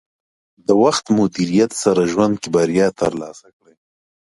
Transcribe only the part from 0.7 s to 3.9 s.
وخت مدیریت سره ژوند کې بریا ترلاسه کړئ.